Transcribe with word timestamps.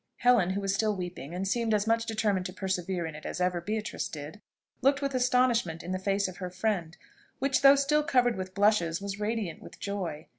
Helen, 0.17 0.49
who 0.49 0.61
was 0.61 0.73
still 0.73 0.95
weeping, 0.95 1.35
and 1.35 1.47
seemed 1.47 1.75
as 1.75 1.85
much 1.85 2.07
determined 2.07 2.47
to 2.47 2.53
persevere 2.53 3.05
in 3.05 3.13
it 3.13 3.23
as 3.23 3.39
ever 3.39 3.61
Beatrice 3.61 4.07
did, 4.07 4.41
looked 4.81 4.99
with 4.99 5.13
astonishment 5.13 5.83
in 5.83 5.91
the 5.91 5.99
face 5.99 6.27
of 6.27 6.37
her 6.37 6.49
friend, 6.49 6.97
which, 7.37 7.61
though 7.61 7.75
still 7.75 8.01
covered 8.01 8.35
with 8.35 8.55
blushes, 8.55 8.99
was 8.99 9.19
radiant 9.19 9.61
with 9.61 9.79
joy. 9.79 10.25